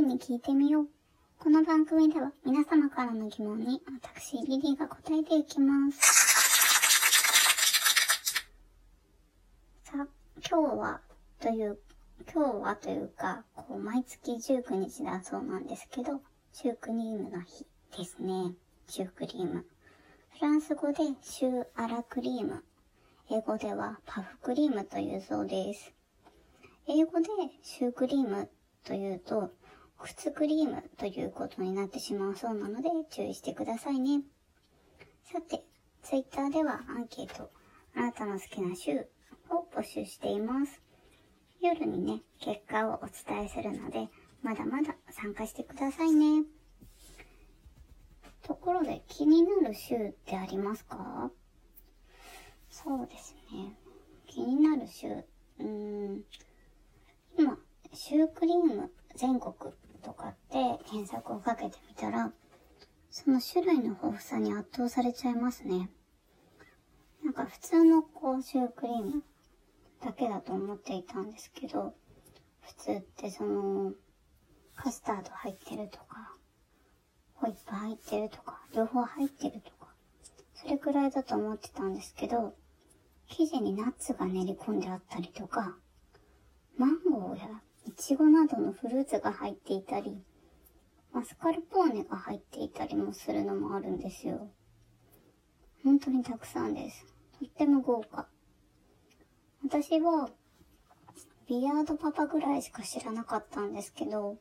[0.00, 0.88] リーに聞いてみよう。
[1.40, 3.82] この番組では皆様からの疑問に
[4.14, 5.98] 私、リリーが答えていきます。
[9.82, 10.06] さあ、
[10.48, 11.00] 今日は、
[11.40, 11.80] という、
[12.32, 16.20] 今日はというか、こう、毎月19日だそうなんですけど、
[16.52, 18.54] シュークリームの日ですね。
[18.86, 19.66] シュークリーム。
[20.38, 22.62] フランス語でシューアラクリーム。
[23.32, 25.92] 英語ではパフクリームというそうです。
[26.86, 27.26] 英語で
[27.64, 28.48] シュークリーム
[28.84, 29.50] というと、
[30.00, 34.22] 靴クリームということになってしまうそうなので注意してくださいね。
[35.24, 35.64] さて、
[36.02, 37.50] ツイッターではアンケート、
[37.94, 39.06] あなたの好きな週
[39.50, 40.80] を募集しています。
[41.60, 44.08] 夜にね、結果をお伝えするので、
[44.42, 46.44] まだまだ参加してくださいね。
[48.42, 51.30] ところで気になる週ってありますか？
[52.70, 53.76] そうですね。
[54.26, 55.08] 気になる週。
[55.08, 56.22] うーん。
[57.36, 57.58] 今、
[57.92, 59.52] シュークリーム全国
[60.58, 62.32] とかって検索をかけてみたら、
[63.10, 65.90] その種類の豊富さに圧倒されちゃいますね。
[67.24, 69.22] なんか普通のこうシュークリーム
[70.04, 71.94] だけだと思っていたんですけど、
[72.60, 73.92] 普通ってその、
[74.74, 76.34] カスタード入ってるとか、
[77.34, 79.92] ホイップ入ってるとか、両方入ってるとか、
[80.54, 82.54] それくらいだと思ってたんですけど、
[83.28, 85.76] 生地にナッツが練り込んであったりとか、
[86.76, 90.22] マンゴーやイチゴなどのフルーツが入っていたり、
[91.12, 94.50] マスカルポーネが入っていたりもするのもあるんですよ。
[95.84, 97.06] 本当にたくさんです。
[97.38, 98.28] とっても豪華。
[99.64, 100.30] 私は、
[101.48, 104.36] ビアードパパぐらいしか知らなかったんですけど、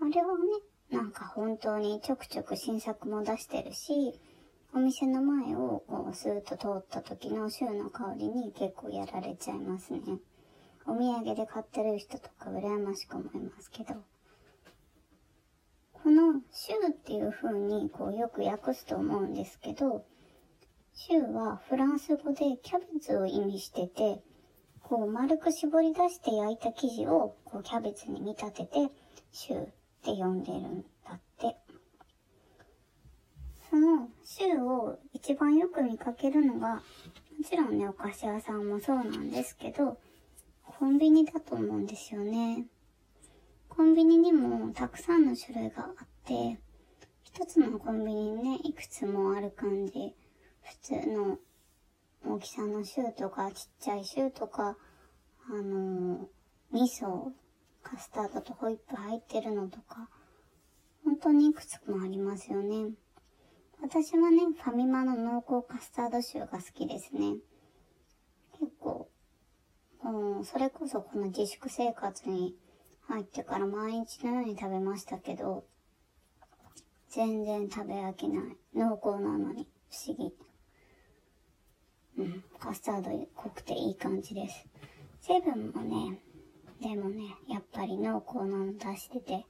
[0.00, 0.44] あれはね、
[0.90, 4.20] なんか本当にちょくちょく新作も出してるし、
[4.74, 10.00] お店の前をこうスーッと通った時のシューの香りに結構やられちゃいますね。
[10.86, 13.94] お土産で買ってる人とか羨ましく思いますけど。
[16.02, 20.04] このシューっていう風にこうよく訳すと思うんですけど、
[20.94, 24.20] シューはフランス語でキャベツを意味してて、
[24.82, 28.90] こう丸く絞り出して焼いた生地をこうキャベツに見立てて、
[29.30, 29.66] シューっ
[30.02, 31.56] て呼んでるんだって。
[33.70, 36.82] そのシューを一番よく見かけるのが、も
[37.48, 39.98] ちろんね、お菓子屋さんもそうなんですけど、
[40.64, 42.66] コンビニだと思うんですよね。
[43.74, 46.60] コンビニにもたくさんの種類があって、
[47.22, 50.14] 一つのコンビニにね、いくつもある感じ。
[50.60, 51.38] 普通の
[52.26, 54.76] 大きさのシューとか、ちっちゃいシューとか、
[55.48, 56.26] あのー、
[56.70, 57.30] 味噌、
[57.82, 60.10] カスタードとホイップ入ってるのとか、
[61.02, 62.90] 本当にいくつもありますよね。
[63.80, 67.36] 私はね、ファミマの濃厚カスタードシューが好きですね。
[68.60, 69.08] 結構、
[70.04, 72.54] うん、それこそこの自粛生活に
[73.08, 75.64] 入ってから毎日のように食べましたけど、
[77.08, 78.56] 全然食べ飽きない。
[78.74, 80.34] 濃厚なのに不思議。
[82.18, 84.66] うん、カスタード濃くていい感じです。
[85.20, 86.20] セブンもね、
[86.80, 89.46] でもね、やっぱり濃厚なの出してて、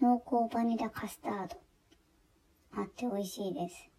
[0.00, 1.56] 濃厚バニラカスタード
[2.72, 3.90] あって美味しいです。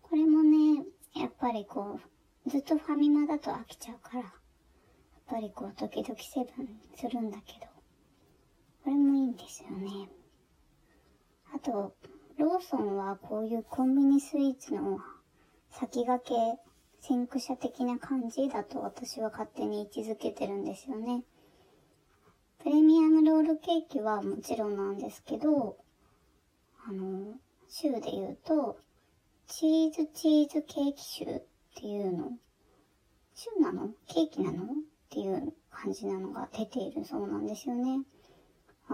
[0.00, 0.84] これもね、
[1.14, 1.98] やっぱりこ
[2.46, 4.30] う、ずっとファミマだと飽きちゃうから、やっ
[5.26, 7.71] ぱりこう、時々セブンするんだけど、
[8.84, 10.08] これもいいんですよね。
[11.54, 11.94] あと、
[12.38, 14.98] ローソンはこういうコンビニスイーツの
[15.70, 16.60] 先駆け、
[17.00, 21.22] 先駆者的な感じだと私は勝手に位置づけてるんですよね。
[22.58, 25.76] プレミアムロールケーキはもちろんなんですけど、
[26.86, 27.34] あの、
[27.68, 28.78] 州で言うと、
[29.46, 31.42] チーズチーズケーキ州っ
[31.74, 32.32] ていうの、
[33.34, 33.90] 州なの？
[34.06, 34.64] ケーキなの？
[34.64, 34.66] っ
[35.10, 38.00] ていう感じなのが出ているそうなんですよね。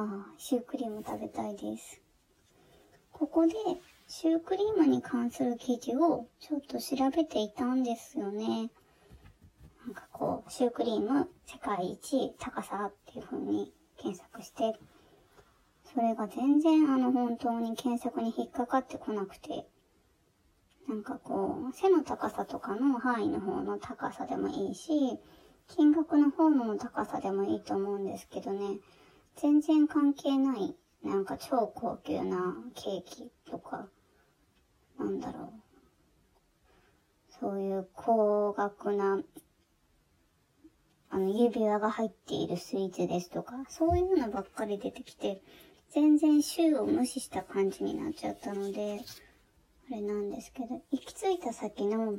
[0.01, 2.01] あ、シュークリーム食べたいです。
[3.11, 3.55] ここで、
[4.07, 8.71] シュークリームに関する記事をちょっと調べていたんですよね。
[9.85, 14.79] なんかこう、シュークリーム世界一高さっていう風に検索して、
[15.93, 19.67] それが全然あの本当に検索に引っかかってこなくて、
[20.89, 25.19] なんかこう、背の高さとかの範囲の方の高さでもいいし、
[25.67, 28.79] 金額の方の高さでもいいと思うんですけどね、
[29.41, 30.75] 全然関係ない、
[31.05, 33.89] なんか超高級なケーキとか、
[34.99, 35.53] なんだろう。
[37.41, 39.23] そういう高額な、
[41.11, 45.41] あの、指輪が入っているスイーツですとか、そういうのばっかり出てきて、
[45.91, 49.01] 全然週を無視した感じになっちゃったので、
[49.89, 52.17] あれなんですけど、行き着いた先の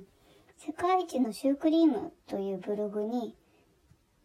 [0.57, 3.35] 世界一のシュークリームというブログに、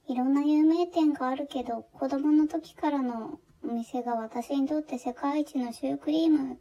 [0.07, 6.59] いろんな有名店があるけど、子供の時からのお店が私にとって世界一のシュークリーム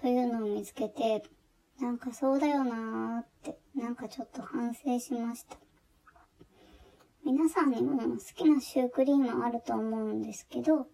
[0.00, 1.22] というのを見つけて、
[1.80, 5.56] なんかそうだよなーって、なんかちょっと反省しました。
[7.24, 10.86] 皆さんにも好きなシュークリームあると思うんですけど、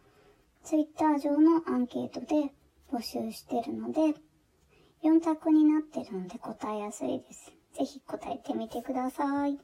[0.63, 2.53] ツイッター上のアンケートで
[2.93, 4.15] 募集してるので、
[5.03, 7.53] 4択になってるので答えやすいです。
[7.77, 9.59] ぜひ答えてみてください。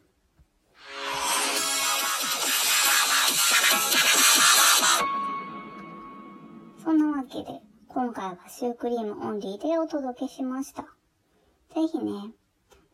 [7.92, 10.82] 今回はシュークリームオンリーでお届けしました。
[11.74, 12.30] ぜひね、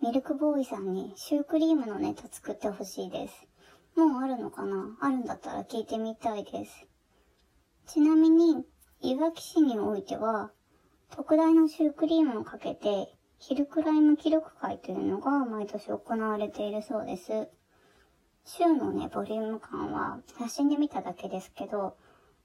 [0.02, 3.46] ミルクボーイさんにシュークリームのネタ作ってほしいです。
[3.94, 4.96] もうあるのかな？
[5.02, 6.86] あるんだったら聞いてみたいです。
[7.86, 8.64] ちなみに、
[9.02, 10.50] いわき市においては、
[11.10, 17.48] 特大のシュークリームをかけて、ヒルクライム記録会というのが毎年行われているそうです。
[18.46, 21.98] 週のね、ボリューム感は写真で見ただけですけど、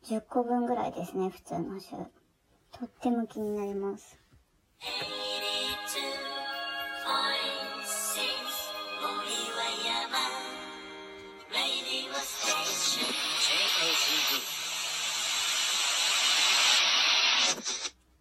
[0.04, 1.95] 10個分ぐらいですね、普通の週。
[2.71, 4.18] とっても気になります。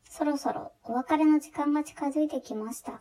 [0.08, 3.00] そろそろお別れの時間が近づいてきました。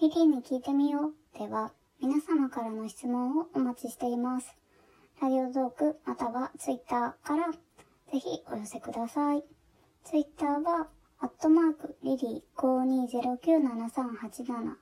[0.00, 4.56] リリーに聞いてみようでは、皆様からの質問をお待ちしています。
[5.20, 9.44] ラディオトークまたはツイッターからぜひお寄せください。
[10.04, 10.88] ツイッターは、
[11.20, 14.76] アットマーク、リリー52097387、